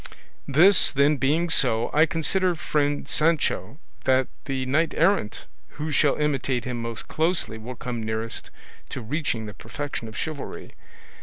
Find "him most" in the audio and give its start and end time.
6.65-7.07